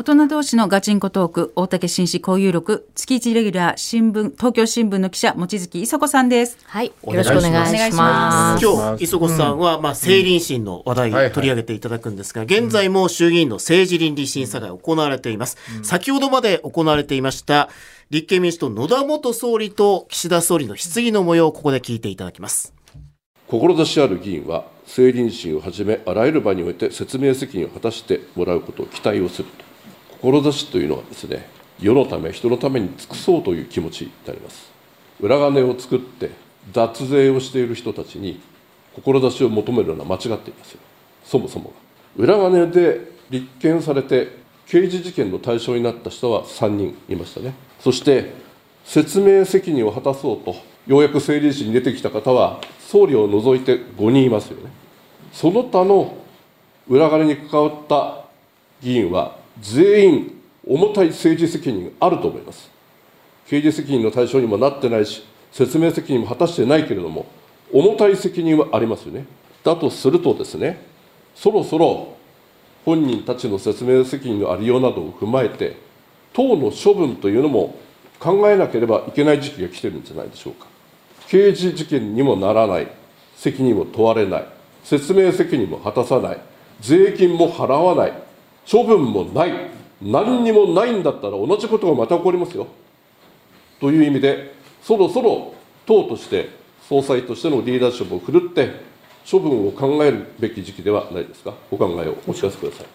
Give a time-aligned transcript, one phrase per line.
[0.00, 6.56] 大人同士のガチンコトーク、大竹紳士交友録、月一レギュラー、新聞、東京新聞の記者、望月磯子さんです。
[6.64, 8.64] はい、よろしくお願いします。
[8.64, 15.58] 今日、磯子さんは、まあ、政倫審の話題を取り上げていただくんですが、現在も衆議院の政治倫理審査会行われています。
[15.82, 17.68] 先ほどまで行われていました、
[18.08, 22.72] 立憲民主党野田元総理と岸田総理の質疑の模様をここで聞いていただきます。
[23.48, 29.69] 志ある議員は、政倫審をはじめ、あらゆる場において説明責任を果たしてもらうことを期待をすると。
[30.22, 31.48] 志というのはですね、
[31.80, 34.70] 世のため、人のために尽くそうという気持ちであります。
[35.20, 36.30] 裏金を作って、
[36.72, 38.40] 脱税をしている人たちに、
[38.94, 40.80] 志を求めるのは間違っていますよ、
[41.24, 41.72] そもそも
[42.16, 42.24] が。
[42.24, 47.54] 裏金で立件されて、刑事事件の対象になった人は3人いましたね。
[47.80, 48.32] そして、
[48.84, 50.54] 説明責任を果たそうと、
[50.86, 54.70] ようやく政倫審に出てきた方は、総理を除いて5人いますよね。
[55.32, 56.14] その他の
[56.88, 58.24] 裏金に関わった
[58.82, 62.70] 議員は、全員重たい政治責任あると思います。
[63.48, 67.26] 刑事責任の対象にもなってないし、説明責任も果たしてないけれども、
[67.72, 69.26] 重たい責任はありますよね。
[69.64, 70.80] だとするとですね、
[71.34, 72.16] そろそろ
[72.84, 75.76] 本人たちの説明責任のありようなどを踏まえて、
[76.32, 77.76] 党の処分というのも
[78.18, 80.66] 考えなければいけない時期が来てるんじゃないでしょうか。
[81.28, 82.88] 刑事事件にもならない、
[83.36, 84.46] 責任を問われない、
[84.84, 86.38] 説明責任も果たさない、
[86.80, 88.12] 税金も払わない、
[88.70, 89.52] 処分もない、
[90.00, 92.68] 何にもないんだったら同じことがまた起こりますよ。
[93.80, 95.54] という意味で、そろそろ
[95.86, 96.50] 党として、
[96.88, 98.70] 総裁としてのリーダーシップを振るって、
[99.28, 102.86] 処分を考えるべき時期ではないですか、お考えをお聞かせください。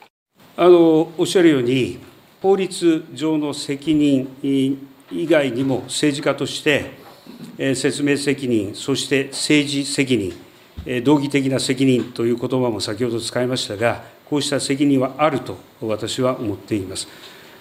[0.57, 1.99] あのおっしゃるように、
[2.41, 4.29] 法律上の責任
[5.11, 6.91] 以外にも政治家として、
[7.57, 10.33] えー説明責任、そして政治責任、
[10.85, 17.07] えー道義的な責任という言葉も先ほど使いましたが、こうした責任はあると私は思っています。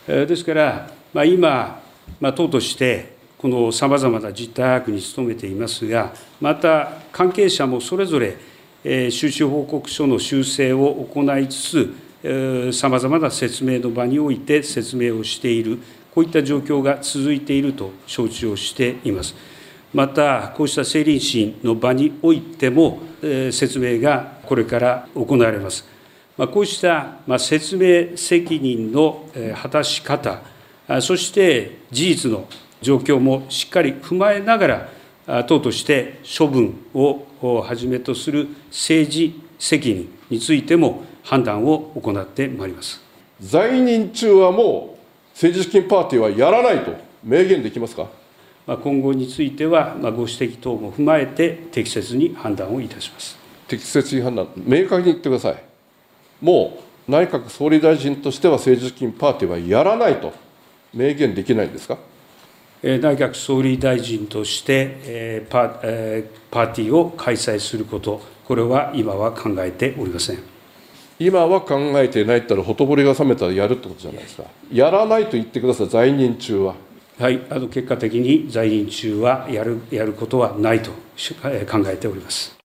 [0.07, 1.81] ですから、まあ、今、
[2.21, 8.37] まあ、党として、このさまざまな実態把握に努めていますが、また関係者もそれぞれ、
[8.83, 15.79] えー収支報告書の修正を行いつつ、さまざまな説明の場において説明をしている、
[16.15, 19.35] こういった状況が続いていると承知をしています。
[19.93, 25.94] また、こうした政倫審の場においても、えー説明がこれから行われます。
[26.37, 30.43] まあ、こうしたまあ説明責任のえー果たし方、
[30.89, 32.49] あそして事実の
[32.83, 34.89] 状況もしっかり踏まえながら、
[35.27, 43.01] あ党として処分をおはじめとする政治責任についても判断を行ってまいります。
[43.41, 44.99] 在任中はもう
[45.35, 48.09] 政治資金パーティーはやらないと明言できますか？
[48.67, 53.39] まあ今後については、まあご指摘等も踏まえて適切に判断をいたします。
[53.69, 55.74] 適切に判断、明確に言ってください。
[56.41, 56.79] も
[57.09, 60.33] う内閣総理大臣としては政治資金パーティーはやらないと
[60.93, 61.99] 明言できないんですか？
[62.83, 70.39] えー内閣総理大臣として、えーパえーパーティーを開催すること、これは今は考えておりません。
[71.19, 74.45] 今は考えていないって言ったら、ほとぼりが冷めたらやるってことじゃないですか。
[74.71, 76.75] やらないと言ってください、在任中は。
[77.19, 80.97] はい、あの結果的に在任中はやるやることはないと考
[81.87, 82.57] えております。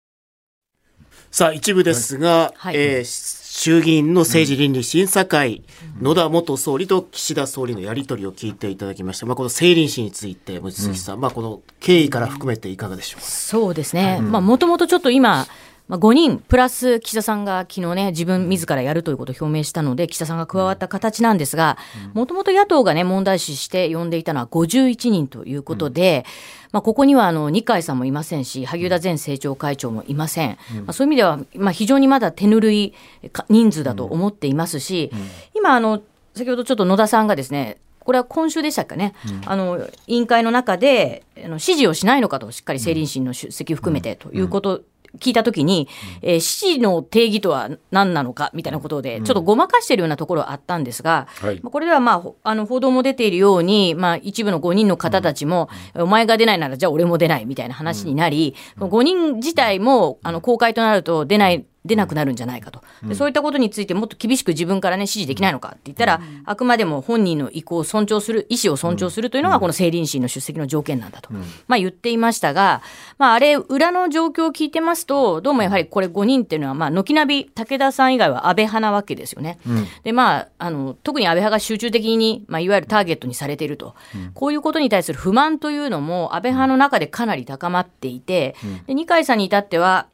[1.31, 5.63] さあ、一部ですが、はいえー衆議院の政治倫理審査会、
[5.99, 9.25] 野田元総理と岸田総理のやり取りを聞いていただきました。
[9.25, 13.27] まあ、この政倫審について、望月さん、まあ、この経緯から含めていかがでしょうか？
[13.27, 14.21] そうですね。
[14.21, 15.45] まあ、もともとちょっと今、
[15.89, 21.77] まあ、5人プラス岸田さんが昨日ね、自分自らやるということを表明したので、岸田さんが加わった形なんですが、
[22.13, 26.25] もともと野党がね、問題視して呼んでいたのは51人ということで、
[26.71, 30.59] まあ、ここにはあの二階さんもいませんし、萩生田前政調会長もいません。
[30.85, 32.93] まあ、そういう意味では、まあ、非常にまだ手ぬるい
[33.33, 35.11] か人数だと思っていますし、
[35.55, 36.03] 今あの、
[36.35, 39.13] 先ほどちょっと野田さんがですね、これは今週でしたっけね、
[39.45, 44.81] あの委員会の中であの指示をしないのかと、しっかり政倫審の出席を含めてということ、
[45.17, 45.87] 聞いたときに、
[46.21, 51.59] えー指示の定義とは何なのかみたいなことで、ちょっとごまかしているようなところはあったんですが、はい。
[51.61, 61.65] まあこれでは、まあ、ほあの報道も出ているように、まあ、一部の5人の方たちも、お前が出ないならじゃあ俺も出ないみたいな話になり、5人自体もあの公開となると出ない。
[61.85, 71.31] 出なくなるんじゃないかと、でそういったことについてもっと厳しく自分からね指示できないのかって言ったら、あくまでも本人の意向を尊重する意思を尊重するというのがこの政倫審の出席の条件なんだと、
[71.67, 72.81] まあ、言っていましたが、
[73.17, 79.57] まあ、あれ裏の状況を聞いてますとどうもやはりこれ5人っていうのはまあ軒並み武田さん以外は安倍派なわけですよね。
[80.03, 83.95] でまああの特に安倍派が集中的に、まあ、いわゆるターゲットにされていると、
[84.33, 88.55] こういうことに対する不満というのも安倍派の中でかなり高まっていて、
[88.87, 90.07] で二階さんに至っては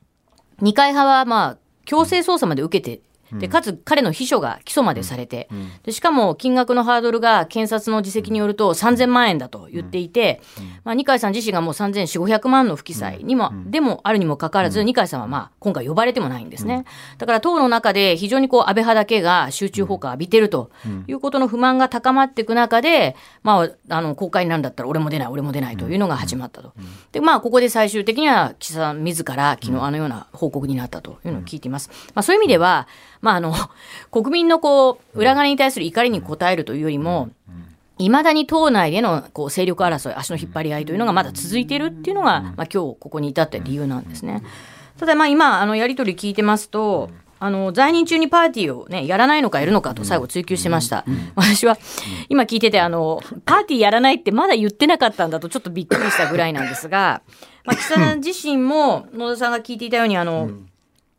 [0.61, 3.01] 二階派はまあ強制捜査まで受けて
[3.33, 5.49] でかつ彼の秘書が起訴までされて、
[5.83, 10.41] でしかも金額のハードルが検察の自責によると3000万円だと言っていて、
[10.83, 16.85] まあ、二階さん自身がもう3400、500万の不記載にも、でもあるにもかかわらず、二階さんはまあ今回呼ばれてもないんですね。
[17.17, 20.71] だから党の中で非常にこう安倍派だけが集中砲火を浴びてると
[21.07, 26.73] いうことの不満が高まっていく中で、まあ、あの国会になるんだったら俺も出ない、俺も出ないというのが始まったと。
[27.11, 31.89] で、まあ、ここで最終的には岸田さん自ら昨日あのような報告になったというのを聞いています。
[32.13, 32.87] まあ、そういう意味では、
[33.25, 33.53] まあ、あの、
[34.11, 37.29] 国民のこう、裏金に対する怒りに応えるというよりも、
[37.97, 44.43] いまだに党内でのこう勢力争い、足の引っ張り合いというのがまだ続いているっていうのが、まあ、今日ここに至った理由なんですね。
[44.99, 51.05] ただまあ今、あのやり取り聞いてますと、あの在任中にパーティーを、ね、やらないのかやるのかと最後追及してました、
[51.35, 51.77] 私は
[52.29, 57.21] 今聞いててあのパーティーやらないってまだ言ってなかったんだとちょっとびっくりしたぐらいなんですが、
[57.65, 60.49] まあ、岸田さん自身も野田さんが聞いていたようにあの、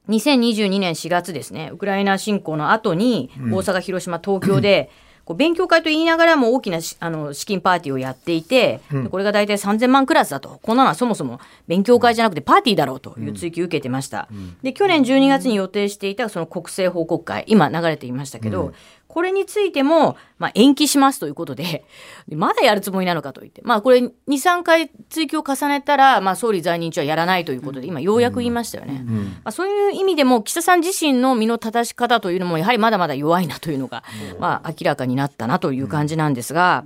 [0.09, 4.91] 2022年4月ですねウクライナ侵攻の後に大阪、広島、東京で、
[5.27, 8.81] こう勉強会と言いながらも大きなあの資金パーティーをやっていて、
[9.11, 14.29] これが大体3000万クラスだと、こんなのはそもそも勉強会じゃなくてパーティーだろうという追及を受けてました。
[14.63, 18.73] で、去年12月に予定していたその国政報告会、今流れていましたけど、
[19.17, 21.87] これについても、まあ、延期しますということで、
[22.29, 29.07] まだやるつもりなのかと言って、まあ、これ2、3回追及を重ねたら、まあ、総理在任中はやらないということで、今、ようやく言いましたよね。
[29.43, 34.05] まあ、そういう意味でも、岸田さん自身の身の正し方というのも、やはりまだまだ弱いなというのが、
[34.39, 36.85] まあ、明らかになったなという感じなんですが、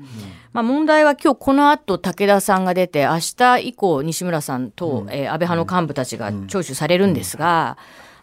[0.52, 7.76] まあ、問題は今日この後武田さんが出て、明日以降、西村さんと、えー、安倍派の幹部たちが聴取されるんですが、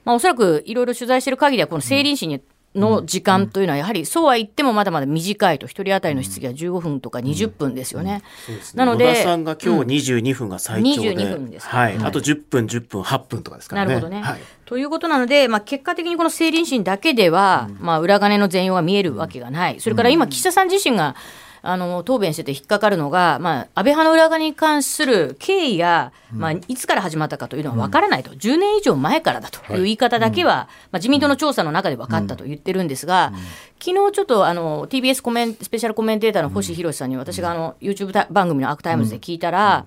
[0.06, 2.42] まあ、おそらくいろいろ取材している限りは、この政倫審に
[2.78, 8.24] の時間というのはやはりそうは言ってもまだまだ短いと1人当たりの質疑は15分とか20分ですよね。
[8.50, 8.56] うん。
[8.56, 8.62] ね。
[8.76, 13.88] なので野田さんが今日22分が最長で、うん、22分です、はい、あと10分10分8分とかですからね。
[13.90, 19.80] なるほどね、はい、ということなので、まあ、結果的にこの政倫審だけでは、まあ、裏金の全容が見えるわけがない。
[19.80, 21.16] それから今岸田さん自身が
[21.62, 33.40] あの答弁してて引っかかるのが、まあ、安倍派の裏金に関する経緯や、まあ、いつから始まったかというのは分からないと、うん、10年以上前からだという言い方だけは、はい、まあ、自民党の調査の中で分かったと言ってるんですが、うん
[33.80, 39.86] 昨日ちょっとあの TBS コメンスペシャルコメンテーターの星博さんに私があの YouTube 番組の Arc Times で聞いたら、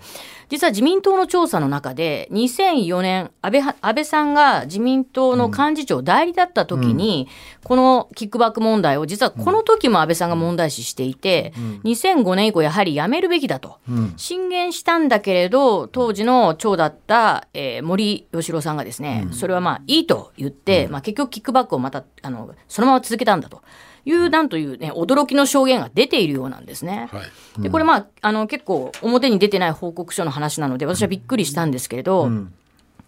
[0.48, 7.28] 実は自民党の調査の中で2004年安倍安倍さんが自民党の幹事長代理だった時に、
[7.64, 11.52] このキックバック問題を実はこの時も安倍さんが問題視していて、
[11.84, 13.78] 2005年以降やはりやめるべきだと
[14.16, 23.62] 進言したんだけれど当時の長だった、えー、森喜朗さんがですね、それはまあいいと言って、まあ、結局キックバックをまたあのそのまま続けたんだと。
[24.04, 27.08] いうなんというね驚きの証言が出ているようなんですね。
[27.12, 27.22] はい
[27.58, 32.24] うん、でこれまああの結構表に出てない報告書の話なので私はびっくりしたんですけれど。
[32.24, 32.54] うん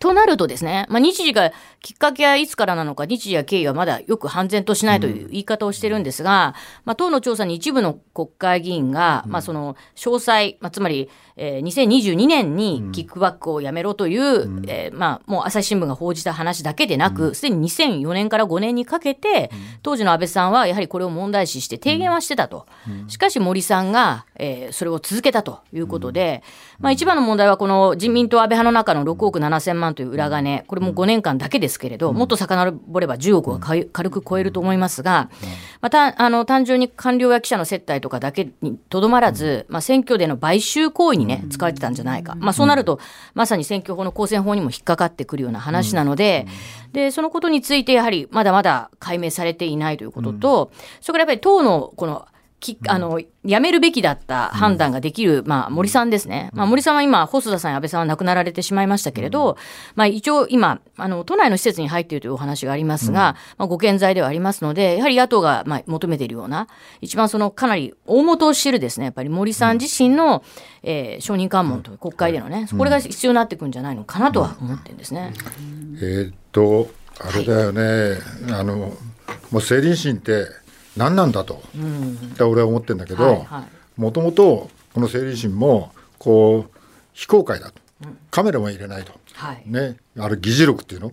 [0.03, 19.53] となるとですね、まあ、日時がきっかけはいつからなのか、日時や経緯はまだよく判然としないという言い方をしてるんですが、まあ、党の調査に一部の国会議員が、まあ、その詳細、まあ、つまり、えー、2022年にキックバックをやめろという、うん、えー、まあ、もう朝日新聞が報じた話だけでなく、すでに2004年から5年にかけて、
[19.85, 22.67] 当時の安倍さんはやはりこれを問題視して提言はしてたと。
[23.07, 26.43] しかし森さんが、えー、それを続けたということで、
[26.81, 35.31] まあ、一番の問題はこの自民党安倍派の中の6億7千万という裏金、これも5年間だけですけれど、もっと遡れば10億は軽く超えると思いますが、
[35.81, 42.35] また、あの、単純に官僚や記者の接待とかだけにとどまらず、まあ、選挙での買収行為にね、使われてたんじゃないか。
[42.37, 42.99] まあ、そうなると、
[43.35, 46.47] まさに選挙法の公選法にも引っかかってくるような話なので、
[46.93, 52.27] で、そのことについてやはりまだまだ解明されていないということと、それからやっぱり党のこの
[52.63, 59.57] きあのやめるべきだった判断ができる、まあ、森さんですね、まあ、森さんは今、細田さんや安倍さんは亡くなられてしまいましたけれど、
[59.97, 66.69] まあ、一応今あの、都内の施設に入っているというお話がありますが、まあ、ご健在ではありますので、やはり野党が、まあ、求めているような、
[67.01, 70.45] 一番そのかなり大元を知るですね、やっぱり森さん自身の、
[70.85, 75.33] えー、承認喚問という国会でのね、これが必要になってくるんじゃないのかなとは思ってるんですね。
[76.01, 76.89] えっと、
[77.21, 78.89] あれだよね、はい、あのも
[79.53, 80.47] う政倫審って
[80.97, 83.47] 何なんだと、うん、って俺は思ってるんだけど
[83.97, 86.79] もともとこの政理審もこう
[87.13, 91.13] 非公開だと、うん、カメラも入れないと、はい、ね、あれ議事録っていうの、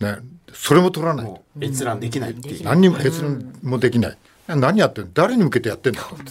[0.00, 0.18] ね、
[0.52, 1.42] それも取らないと。
[1.60, 2.64] 閲覧できないっていう。
[2.64, 4.16] 何にも閲覧もできない、うん、
[4.56, 6.16] 何やってん誰に向けてやってんだと。
[6.16, 6.22] ね。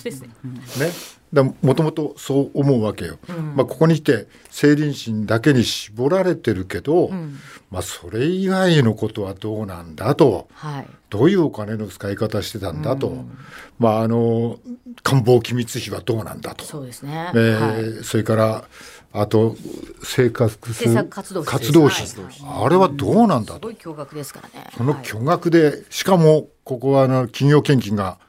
[1.61, 3.19] もともとそう思うわけよ。
[3.29, 7.38] うん、まあ、ここに来て政倫審だけに絞られてるけど、うん、
[7.69, 13.38] まあ、それ以外のことはどうなんだと、はい、どういうお金の使い方してたんだと、うん、
[13.77, 14.57] まあ、あの
[15.03, 16.65] 官房機密費はどうなんだと。
[16.65, 17.31] そうですね。
[17.35, 18.63] えーはい、それから
[19.11, 19.55] あと
[20.03, 23.61] 生活活動活動費、はい、あれはどうなんだと。
[23.61, 28.19] その巨額で、しかもここはあの企業献金が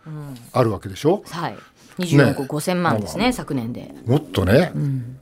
[0.53, 1.17] あるわけでしょ？
[1.17, 1.59] うん、はい。
[1.99, 3.95] 24億5千万ですね、ね昨年で。
[4.07, 5.19] もっとね、うん、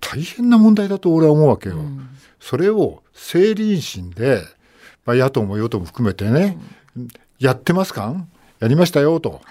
[0.00, 1.76] 大変な問題だと俺は思うわけよ。
[1.76, 2.08] うん、
[2.40, 4.40] それを政倫審で、
[5.04, 6.56] まあ、野党も与党も含めてね、
[7.38, 8.14] やってますか
[8.60, 9.42] やりましたよと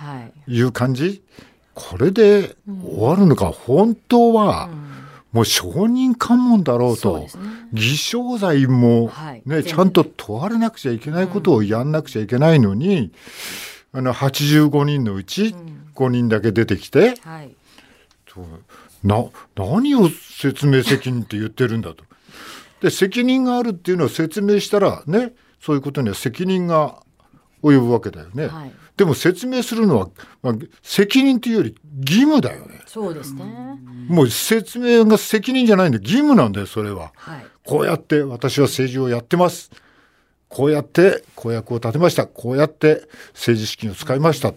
[0.47, 0.61] い。
[0.61, 1.21] う感じ、はい、
[1.75, 4.69] これで終わるのか、本当は、
[5.31, 7.27] もう証人喚問だろうと、うね、
[7.73, 9.11] 偽証罪も
[9.45, 13.11] ね、はい、ちゃんと問われなくちゃいけないことをやんなくちゃいけないのに、
[13.93, 15.55] うん、あの85人のうち
[15.95, 17.55] 5人だけ出てきて、うんはい、
[19.03, 22.03] な何を説明責任って言ってるんだと。
[22.81, 26.95] で責任があるっていうのを説明したらねそういうことには責任が
[27.61, 28.47] 及ぶわけだよね。
[28.47, 30.09] はい、でも説明するのは、
[30.41, 32.81] まあ、責任というより義務だよね。
[32.85, 33.43] そうですね。
[34.07, 37.45] もう説明が責任じゃないんで義務なんだよそれは、はい。
[37.65, 39.71] こうやって私は政治をやってます。
[40.49, 42.27] こうやって公約を立てました。
[42.27, 44.53] こうやって政治資金を使いました。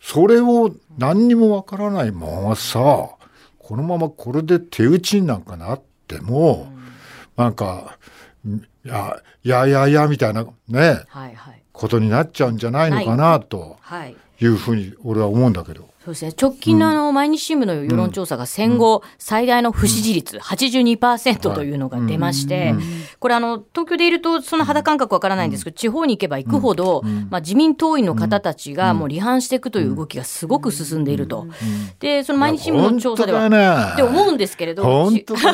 [0.00, 3.10] それを何にもわからないままさ、
[3.58, 6.72] このままこれで手打ちになんかなっても、
[7.36, 7.98] なんか、
[8.46, 13.76] いや、いやいやいやみたいなね、はいはい、ことになっちゃうんじゃないのかなと
[14.40, 14.46] い。
[14.46, 15.88] うふうに俺は思うんだけど。
[16.06, 22.74] そうですね、直近のあの毎日新聞の世論調査が戦後最大の不支持率82%というのが出まして、
[23.18, 31.48] これあの、東京でいるとその肌感覚わからないんですけど、地方に行けば行くほど、まあ、自民党員の方たちがもう離反していくという動きがすごく進んでいると。
[31.98, 34.84] で、その毎日新聞の調査では、って思うんですけれど。
[34.84, 35.34] 本当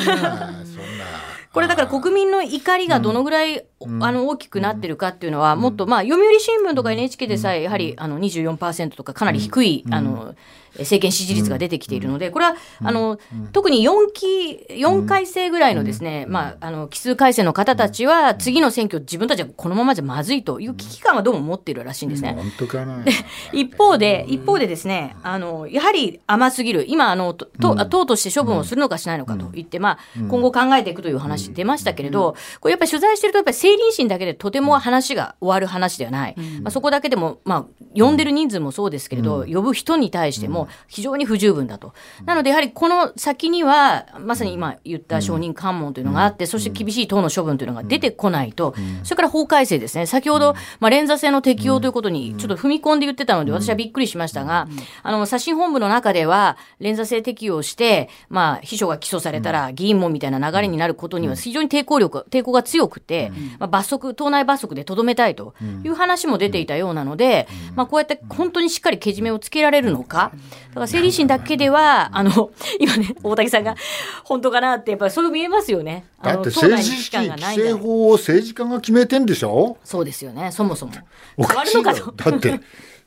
[1.52, 3.64] これだから国民の怒りがどのぐらい、うん、
[4.01, 10.35] あの大きくなってるかっていうのは、もっと、まあ、読売新聞とか NHK でさえ、やはりあの24%とかかなり低い、あの
[10.79, 13.19] 政権支持率が出てきているので、これは、あの、
[13.53, 22.35] 特に4期、4回生ぐらいのですね、まあ、あの、奇数改正の方たちは、次の選挙、自分たちはこのままじゃまずいという危機感はどうも持っているらしいんですね。
[22.37, 23.05] 本当かな。
[23.53, 29.99] 一方で、一方でですね、あの、やはり甘すぎる、今、あの、党として処分をするのかしないのかと言って、まあ、
[30.29, 36.37] 今後考えていくという話出ましたけれど、これやっぱり取材してると、やっぱり政倫審だけでとても話が終わる話ではない。
[36.62, 41.95] まあ、そこだけでも、まあ、呼んでる人数もそうですけれど、呼ぶ人に対しても非常に不十分だと。
[42.25, 50.07] なのでやはりこの先にはまさに今言った承認喚問というのがあって、そして厳しい党の処分というのが出てこないと、それから法改正ですね。
[50.07, 54.69] 先ほど、まあ、連座制の適用ということにちょっと踏み込んで言ってたので私はびっくりしましたが、
[55.02, 65.54] あの刷新本部の中では連座制適用して、まあ、秘書が起訴されたら議員もみたいな流れになることには非常に抵抗力抵抗が強くて、まあ、罰則党内罰則でとどめたいと
[65.85, 70.16] いう話も出ていたようなので、まあ、こうやって本当にしっかりけじめをつけられるのか。
[70.16, 70.37] だか
[70.75, 72.50] ら政理審だけではあの
[72.81, 73.76] 今ね大竹さんが
[74.25, 76.07] 本当かなってやっぱりそう見えますよね。
[76.25, 79.78] だって政治資金規正法を政治家が決めてんでしょ？
[79.85, 80.50] そうですよね。
[80.50, 80.92] そもそも。
[81.37, 82.61] おかしいだって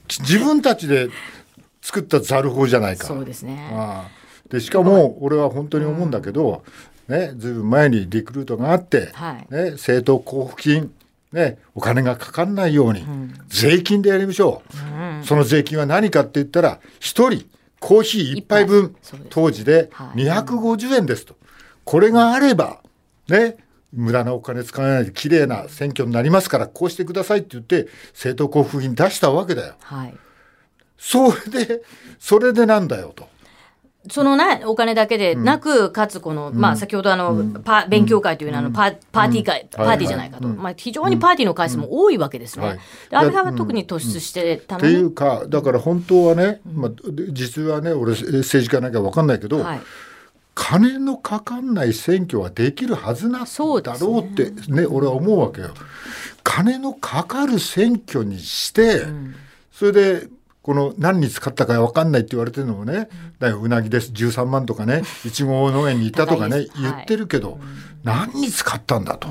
[0.07, 1.09] 自分たちで
[1.81, 3.07] 作ったざる法じゃないか。
[3.07, 3.69] そうですね。
[3.73, 4.25] ああ。
[4.49, 6.63] でしかも俺は本当に思うんだけど、
[7.07, 10.91] ね、ずいぶん前にリクルートがあって、はい、ね、政党交付金
[11.31, 13.05] ね、お金がかかんないように、
[13.47, 17.45] 税金でやりましょう、うん、その税金は何かって言ったら1人
[17.81, 18.95] コーヒー1杯分
[19.29, 21.35] 当時で250円ですと、
[21.83, 22.79] これがあれば
[23.27, 23.57] ね
[23.91, 29.75] 無駄なお金使わないで綺麗な選挙になりますからこうしてくださいって言って政党交付金出したわけだよ。
[29.81, 30.15] はい、
[30.97, 31.81] それで
[32.17, 33.27] それでなんだよと。
[34.09, 42.79] そのね、お金だけでなく、かつこの、まあ、先ほどあの、パ勉強会というのは、あのパパーティー会、パーティーじゃないかと、まあ、非常にパーティーの回数も多いわけですね。
[43.11, 46.91] あれは特に突出してたのっていうか、だから本当はね、まあ、
[47.31, 49.65] 実はね、俺、政治家なんか分かんないけど、
[50.53, 53.45] 金のかかんない選挙はできるはずなん
[53.83, 55.73] だろうってね、俺は思うわけよ。
[56.43, 59.01] 金のかかる選挙にして、
[59.71, 60.27] それで
[60.65, 63.07] この何に使ったか分かんないって言われてるのもね、
[63.37, 67.59] だようなぎです13万とかね いちご農園に行ったとかね言ってるけど、
[68.03, 69.27] 何に使ったんだと。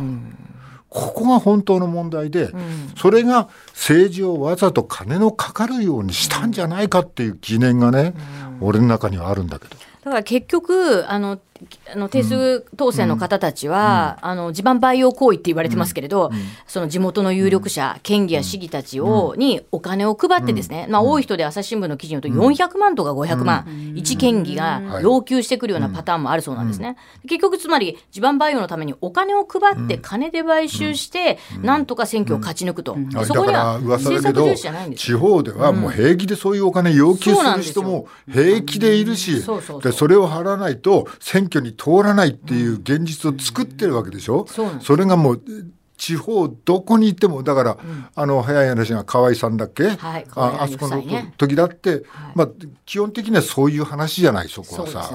[0.89, 2.53] ここが本当の問題で、
[2.97, 8.15] それが政治をわざと金のかかるようにしたんじゃないかっていう疑念がね、
[8.61, 9.75] 俺の中にはあるんだけど。
[10.05, 11.41] だから結局あの
[11.93, 16.31] あの定数当選の方たちは、あの地盤培養行為って言われてますけれど、
[16.67, 26.97] その地元の有力者、県議や市議たちを、にお金を配ってですね、まあ、多い人で朝日新聞の記事によると400万とか500万、一県議が要求してくるようなパターンもあるそうなんですね。
[27.23, 39.45] 結局つまり地盤培養のためにお金を配って金で買収して、なんとか選挙を勝ち抜くと、そこには政策重視じゃないんです地方ではもう平気でそういうお金要求する人も平気でいるし、
[39.83, 44.47] でそれを払わないと選挙に通らないっていう現実を作ってるわけでしょ？
[44.81, 45.43] それがもう
[45.97, 51.03] 地方どこに行ってもだから、うん、あの早い話が河合さんだっけ、はい、ああそこの
[51.37, 52.03] 時だって、はい、
[52.35, 52.49] まあ
[52.85, 55.11] 基本的にはそういう話じゃないそこはさ。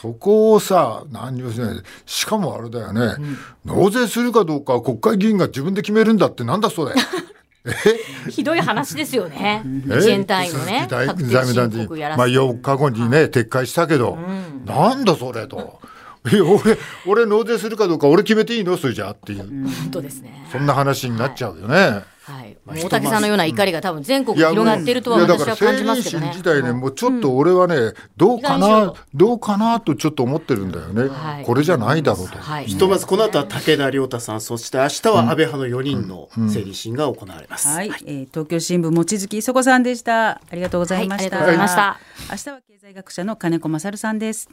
[0.00, 6.94] そ、こをさ何をしないしかもあれだよね、うん、納税するかどうかは国会議員が自分で決めるんだってなんだそれ。
[8.30, 9.62] ひどい話ですよね。
[9.64, 10.86] 自衛隊のね。
[10.90, 15.80] 財務大臣、まあ4日後にね、撤回したけど、うん、なんだそれと。
[16.24, 18.76] 俺俺納税するかどうか俺決めていいの？
[18.76, 19.48] それじゃっていう。
[19.48, 20.46] 本当ですね。
[20.52, 22.02] そんな話になっちゃうよね。
[22.28, 26.28] はい、大竹さんのような怒りが多分全国に広がっているとは私は感じますけどね。
[26.28, 31.10] 自体ね、もうちょっと俺はね、どうかな、どうかなとちょっと思ってるんだよね。
[31.46, 32.36] これじゃないだろうと。
[32.66, 37.68] ひとまずこの後は武田良太さん、そして明日は安倍派の4人の整理審が行われます。
[37.68, 40.32] はい、えー、東京新聞望月磯子さんでした。
[40.32, 41.24] ありがとうございました。
[41.24, 41.98] ありがとうございました。
[42.30, 44.50] 明日は経済学者の金子勝さんです。